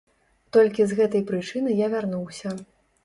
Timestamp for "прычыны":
1.31-1.77